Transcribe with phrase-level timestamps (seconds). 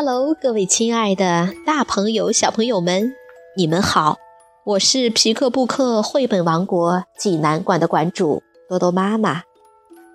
[0.00, 3.16] Hello，各位亲爱的大朋友、小朋友们，
[3.56, 4.16] 你们好！
[4.64, 9.42] 我是皮克布克绘本王国济南馆的馆主多多妈妈。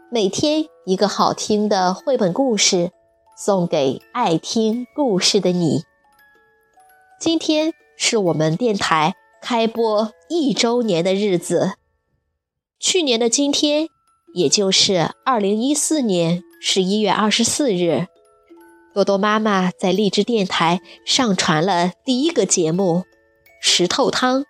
[0.09, 2.91] 每天一个好听的绘本故事，
[3.37, 5.83] 送给爱听故事的你。
[7.19, 11.73] 今天是我们电台开播一周年的日子。
[12.79, 13.89] 去年的今天，
[14.33, 18.07] 也就是二零一四年十一月二十四日。
[18.93, 22.99] 多多妈妈在荔枝电台上传了第一个节目
[23.59, 24.41] 《石头汤》，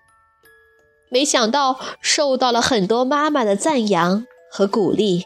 [1.09, 5.25] 没想到受到了很多妈妈的赞扬和鼓励。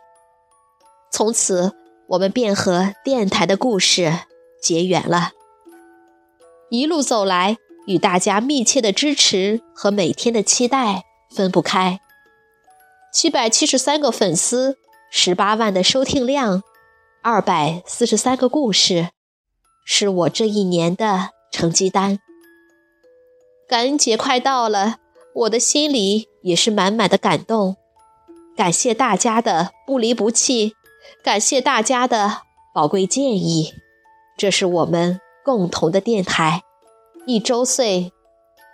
[1.12, 1.73] 从此，
[2.09, 4.13] 我们便和电台的故事
[4.62, 5.31] 结缘了。
[6.70, 7.57] 一路走来，
[7.88, 11.99] 与大家密切的支持和每天的期待分不开。
[13.12, 14.77] 七百七十三个粉丝，
[15.09, 16.62] 十八万的收听量。
[17.30, 19.10] 二百四十三个故事，
[19.86, 22.20] 是我这一年的成绩单。
[23.68, 25.00] 感恩节快到了，
[25.36, 27.76] 我的心里也是满满的感动。
[28.55, 30.72] 感谢大家的不离不弃，
[31.22, 33.74] 感谢大家的宝贵建议。
[34.38, 36.62] 这是我们共同的电台，
[37.26, 38.14] 一周岁，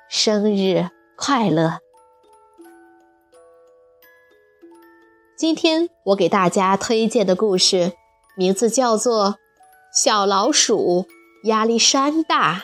[0.08, 1.80] 生日快乐！
[5.36, 7.94] 今天我给大家推荐的故事。
[8.36, 9.31] 名字叫做
[9.94, 11.06] 《小老鼠
[11.44, 12.56] 亚历山大》。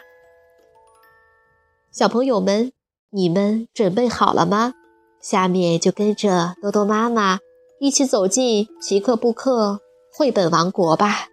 [1.92, 2.72] 小朋友们，
[3.12, 4.74] 你们准备好了吗？
[5.22, 7.40] 下面就跟着多多妈妈
[7.80, 11.28] 一起走进皮克布克绘本王国吧。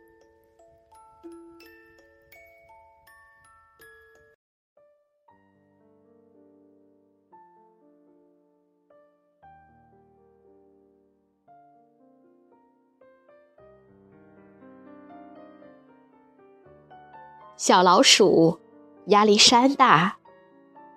[17.57, 18.59] 小老鼠
[19.07, 20.19] 亚历山大，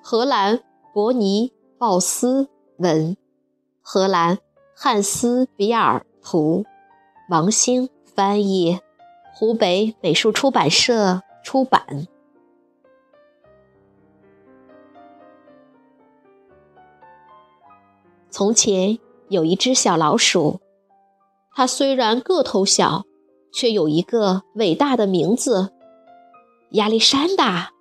[0.04, 0.62] 荷兰
[0.94, 3.16] 伯尼鲍斯文，
[3.82, 4.40] 荷兰
[4.76, 6.66] 汉斯比尔图，
[7.30, 8.78] 王星翻译，
[9.34, 12.08] 湖北美术出版社出版。
[18.30, 19.00] 从前
[19.30, 20.60] 有一只小老鼠，
[21.54, 23.06] 它虽然个头小，
[23.54, 25.72] 却有一个伟大的名字。
[26.74, 27.72] 亚历山大，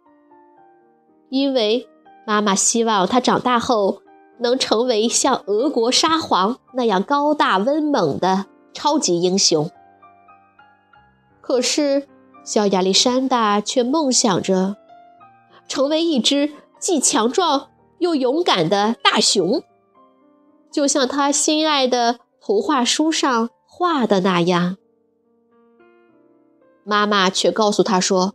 [1.28, 1.87] 因为
[2.26, 4.00] 妈妈希望他长大后
[4.38, 9.71] 能成为像俄国沙皇那样高大威猛的超级英雄。
[11.43, 12.09] 可是，
[12.43, 14.76] 小亚历山大却梦想着
[15.69, 17.69] 成为一只既强壮
[17.99, 19.62] 又勇敢的大熊，
[20.70, 24.78] 就像他心爱的图画书上画的那样。
[26.84, 28.32] 妈妈却告诉他说。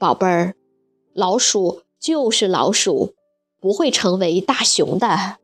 [0.00, 0.54] 宝贝儿，
[1.12, 3.12] 老鼠就是老鼠，
[3.60, 5.36] 不会成为大熊的。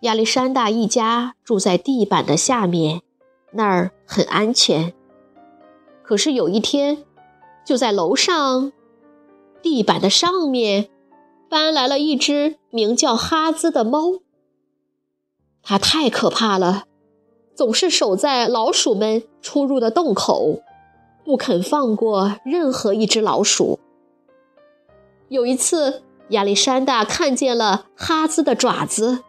[0.00, 3.02] 亚历山大一家住在地板的下面，
[3.52, 4.92] 那儿很安全。
[6.02, 7.04] 可是有一天，
[7.64, 8.72] 就在楼上
[9.62, 10.90] 地板的上面，
[11.48, 14.14] 搬来了一只名叫哈兹的猫。
[15.62, 16.86] 它太可怕了，
[17.54, 20.64] 总是守在老鼠们出入的洞口。
[21.28, 23.78] 不肯放过任何一只老鼠。
[25.28, 29.22] 有一次，亚历山大看见了哈兹的爪子，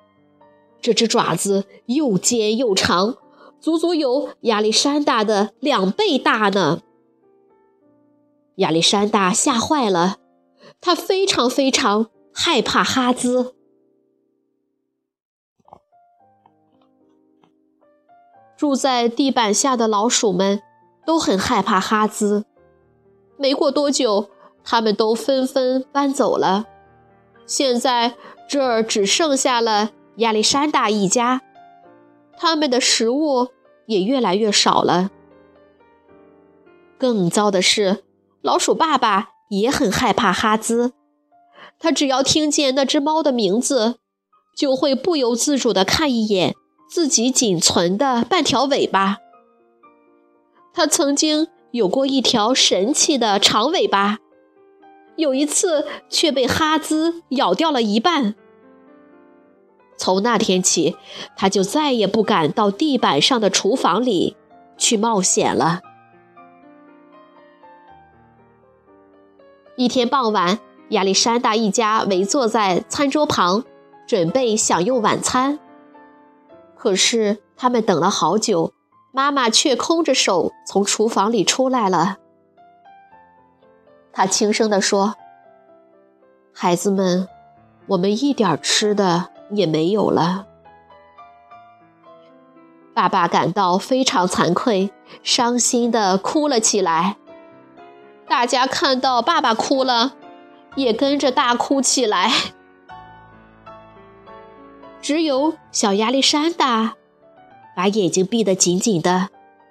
[0.80, 3.18] 这只爪子又尖又长，
[3.60, 6.82] 足足有亚历山大的两倍大呢。
[8.56, 10.20] 亚历山大吓坏了，
[10.80, 13.54] 他非常非常害怕哈兹。
[18.56, 20.64] 住在地板下的老鼠们。
[21.06, 22.46] 都很害怕哈兹。
[23.38, 24.30] 没过多久，
[24.63, 26.66] 他们都纷纷搬走了。
[27.46, 28.16] 现在
[28.48, 31.42] 这儿只剩下了亚历山大一家，
[32.38, 33.48] 他们的食物
[33.88, 35.10] 也越来越少了。
[36.98, 38.04] 更糟的是，
[38.42, 40.94] 老鼠爸爸也很害怕哈兹。
[41.80, 44.00] 他只要听见那只猫的名字，
[44.56, 46.54] 就会不由自主地看一眼
[46.90, 49.19] 自己仅存的半条尾巴。
[50.74, 54.19] 他曾经有过一条神奇的长尾巴，
[55.16, 58.36] 有一次却被哈兹咬掉了一半。
[59.98, 60.95] 从那天起，
[61.36, 64.38] 他就再也不敢到地板上的厨房里
[64.77, 65.81] 去冒险了。
[69.75, 73.65] 一天傍晚，亚历山大一家围坐在餐桌旁，
[74.07, 75.60] 准备享用晚餐。
[76.77, 78.74] 可是他们等了好久。
[79.12, 82.18] 妈妈却空着手从厨房里出来了。
[84.14, 85.16] 她轻声地说
[86.54, 87.28] ：“孩子们，
[87.88, 90.46] 我们一点吃的也没有了。”
[92.94, 94.92] 爸爸感到非常惭愧，
[95.24, 97.16] 伤心地哭了起来。
[98.28, 100.14] 大家看到爸爸哭了，
[100.76, 102.32] 也跟着大哭起来。
[105.02, 106.96] 只有小亚历山大
[107.80, 109.30] 把眼睛闭得紧紧的，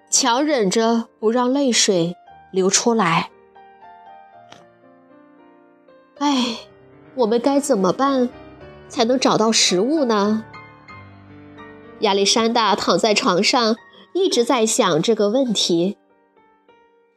[0.09, 2.17] 强忍着不让泪水
[2.51, 3.31] 流出来。
[6.17, 6.57] 哎，
[7.17, 8.31] 我们该怎么办
[8.89, 10.43] 才能找到食物呢？
[12.01, 13.77] 亚历山大躺在床上，
[14.15, 15.99] 一直在想这个问题。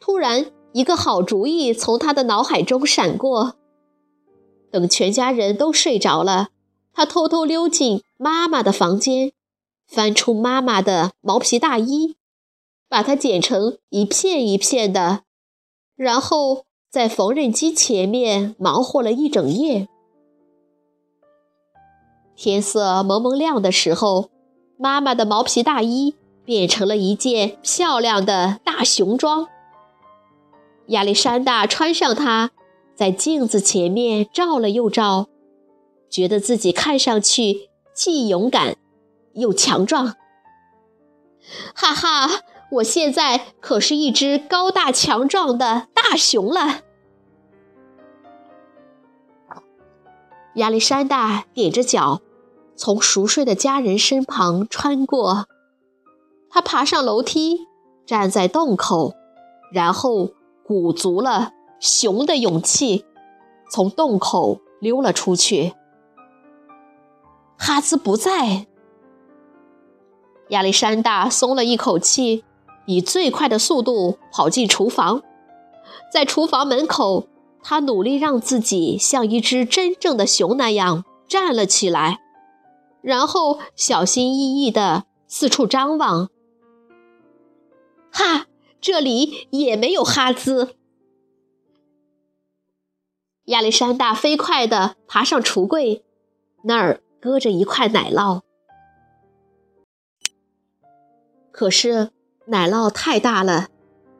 [0.02, 3.56] 突然，一个好主意从他的脑海中闪过。
[4.70, 6.50] 等全家人都睡着了，
[6.94, 9.32] 他偷偷溜进妈妈的房间，
[9.94, 12.16] 翻出妈妈的毛皮大衣，
[12.88, 15.24] 把它剪成一片一片的，
[15.96, 19.88] 然后在缝纫机前面忙活了一整夜。
[22.36, 24.30] 天色蒙蒙亮的时候。
[24.84, 29.48] 妈妈的毛皮大衣变成了一件漂亮的大熊装。
[30.88, 32.50] 亚历山大穿上它，
[32.96, 35.28] 在镜子前面照了又照，
[36.10, 38.76] 觉得自己看上去既勇敢
[39.33, 40.16] 又强壮。
[41.74, 42.42] 哈哈，
[42.72, 46.81] 我现在可是一只高大强壮的大熊了！
[50.56, 52.22] 亚历山大踮着脚。
[52.74, 55.45] 从熟睡的家人身旁穿过，
[56.50, 57.68] 他爬上楼梯，
[58.07, 59.13] 站在洞口，
[59.72, 60.31] 然后
[60.63, 63.06] 鼓足了熊的勇气，
[63.69, 65.75] 从洞口溜了出去。
[67.56, 68.66] 哈兹不在，
[70.51, 72.44] 亚历山大松了一口气，
[72.86, 75.24] 以最快的速度跑进厨房，
[76.12, 77.27] 在厨房门口，
[77.63, 82.19] 他努力让自己像一只真正的熊那样站了起来。
[83.01, 86.30] 然后小心翼翼地四处张望。
[88.12, 88.48] 哈，
[88.81, 90.75] 这里也没有哈兹。
[93.45, 96.03] 亚历山大飞快地爬上橱柜，
[96.65, 98.42] 那儿搁着一块奶酪。
[101.62, 102.10] 可是
[102.46, 103.68] 奶酪太大了，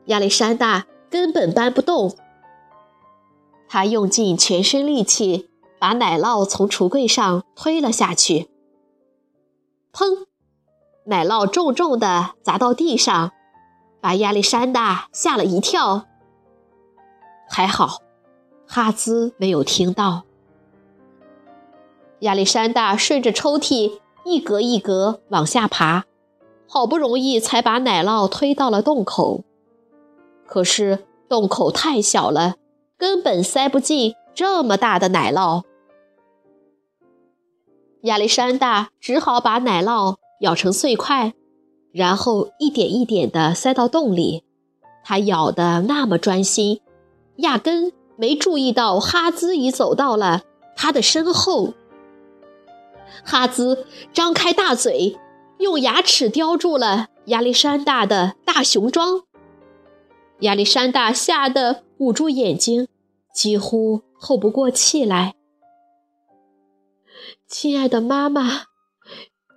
[0.04, 2.16] 亚历山大根本搬不动。
[3.68, 5.50] 他用尽全身力气
[5.80, 8.48] 把奶酪从橱柜上推了下去。
[9.92, 10.26] 砰！
[11.06, 13.32] 奶酪重重地砸到地上，
[14.00, 16.06] 把亚历山大吓了一跳。
[17.50, 18.02] 还好，
[18.68, 20.22] 哈兹没有听到。
[22.20, 26.04] 亚历山大顺着抽屉一格一格往下爬，
[26.74, 29.44] 好不容易才把奶酪推到了洞口。
[30.46, 32.54] 可是洞口太小了，
[32.96, 35.64] 根本塞不进这么大的奶酪。
[38.04, 41.34] 亚历山大只好把奶酪咬成碎块，
[41.92, 44.42] 然后一点一点地塞到洞里。
[45.04, 46.80] 他咬得那么专心，
[47.36, 50.40] 压根没注意到哈兹已走到了
[50.74, 51.74] 他的身后。
[53.22, 55.18] 哈兹张开大嘴，
[55.62, 59.22] 用牙齿叼住了亚历山大的大熊装。
[60.40, 62.88] 亚历山大吓得捂住眼睛，
[63.32, 65.36] 几乎透不过气来。
[67.46, 68.64] 亲爱的妈妈，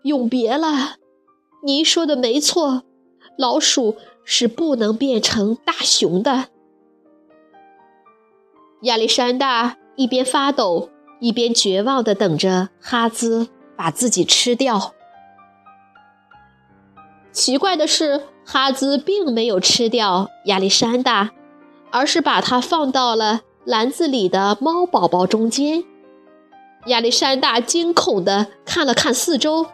[0.03, 0.97] 永别了。
[1.63, 2.83] 您说的没错，
[3.35, 6.49] 老鼠是不能变成大熊的。
[8.83, 14.94] 亚历山大一边发抖，一边绝望地等着哈兹把自己吃掉。
[17.35, 21.31] 奇怪的是，哈兹并没有吃掉亚历山大，
[21.91, 25.83] 而是把它放到了篮子里的猫宝宝中间。
[26.85, 29.65] 亚历山大惊恐地看了看四周，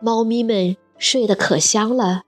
[0.00, 2.22] 猫咪们睡得可香了。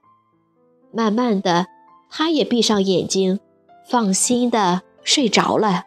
[0.91, 1.65] 慢慢的，
[2.11, 3.39] 他也闭上眼睛，
[3.89, 5.85] 放心地睡着了。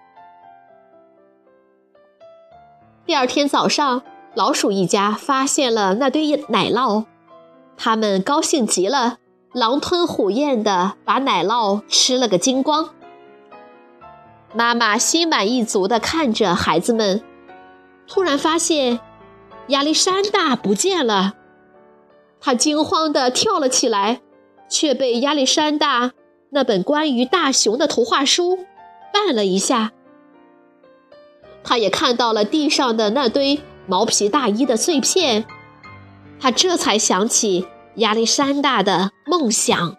[3.07, 4.02] 第二天早上，
[4.35, 7.05] 老鼠一家发现了那堆奶酪，
[7.76, 9.18] 他们高兴极了，
[9.52, 12.90] 狼吞虎咽地把奶酪吃了个精光。
[14.54, 17.23] 妈妈心满意足地看着孩子们，
[18.09, 19.00] 突然发现
[19.68, 21.35] 亚历山大不见了。
[22.40, 24.21] 他惊慌地跳了起来，
[24.68, 26.12] 却被亚历山大
[26.50, 28.61] 那本关于大熊的图画书
[29.12, 29.92] 绊了一下。
[31.64, 35.45] 他也看到了地上的那堆毛皮大衣的碎片，
[36.38, 37.66] 他这才想起
[37.97, 39.97] 亚历山大的梦想。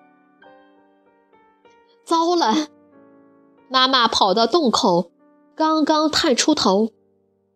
[2.06, 2.68] 糟了！
[3.70, 5.12] 妈妈跑到洞口，
[5.56, 6.94] 刚刚探出头，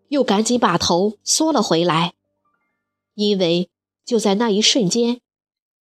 [0.10, 2.14] 又赶紧把头缩了回来，
[3.14, 3.70] 因为
[4.04, 5.22] 就在那一瞬间，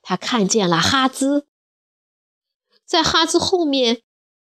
[0.02, 1.46] 她看见了哈兹。
[2.84, 4.02] 在哈兹后面，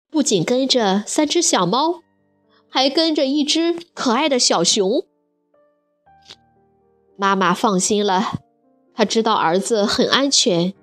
[0.09, 2.01] 不仅跟着三只小猫，
[2.67, 5.05] 还跟着一只可爱的小熊。
[7.15, 8.39] 妈妈放心了，
[8.95, 10.73] 他知道儿子很安全，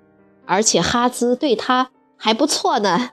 [0.45, 3.09] 而且哈兹对他还不错呢。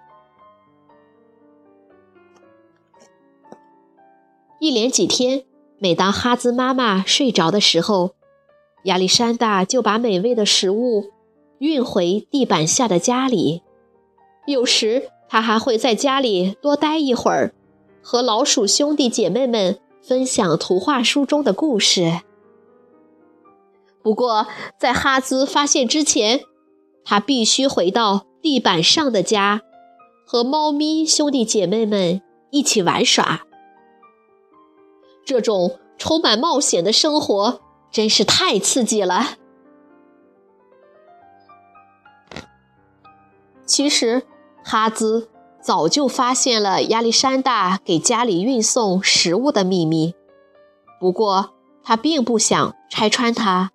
[4.59, 5.45] 一连几天，
[5.79, 8.11] 每当哈兹妈妈睡着的时候，
[8.85, 11.11] 亚历山大就把美味的食物
[11.59, 13.63] 运回地板下的家里。
[14.47, 17.55] 有时他还会在家里多待一会儿，
[18.03, 22.21] 和老鼠兄弟姐妹们分享图画书中的故事。
[24.03, 24.47] 不过，
[24.79, 26.41] 在哈兹发现之前，
[27.05, 29.61] 他必须回到地板上的家，
[30.27, 33.43] 和猫咪兄弟姐妹们一起玩耍。
[35.25, 39.37] 这种充满冒险的生活真是太刺激了。
[43.67, 44.23] 其实，
[44.65, 45.29] 哈兹
[45.61, 50.15] 早就发现了亚历山大给家里运送食物的秘密，
[50.99, 51.51] 不过
[51.85, 53.73] 他并不想拆穿它。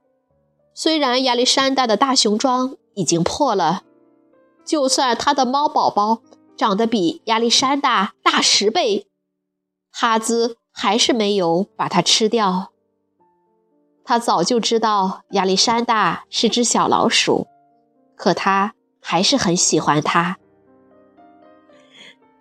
[0.75, 3.81] 虽然亚历山大的大熊装已经破了，
[4.63, 6.21] 就算他的猫宝宝
[6.55, 9.07] 长得比亚历山大大十倍，
[9.91, 10.57] 哈兹。
[10.77, 12.73] 还是没有把它吃掉。
[14.03, 17.47] 他早就知道亚历山大是只小老鼠，
[18.17, 20.37] 可他还是很喜欢它。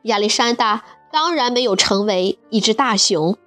[0.03, 3.39] 亚历山大当然没有成为一只大熊，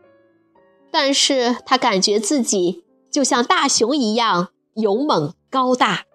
[0.89, 6.05] 但是他感觉自己就像大熊一样勇猛高大。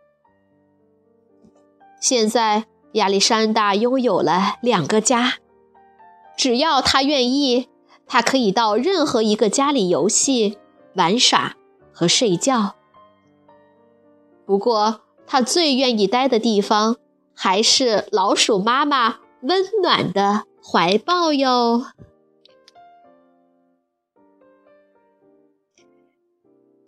[2.01, 5.35] 现在亚历山大拥有了两个家，
[6.37, 7.69] 只要他愿意。
[8.05, 10.59] 他可以到任何一个家里游戏、
[10.95, 11.55] 玩耍
[11.95, 12.75] 和睡觉。
[14.45, 16.97] 不过，他最愿意待的地方
[17.35, 21.87] 还是老鼠妈妈温暖的怀抱哟。